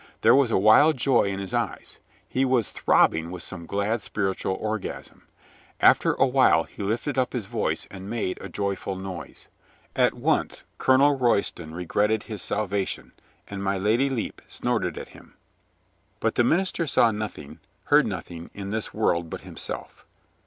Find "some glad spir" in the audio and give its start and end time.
3.43-4.33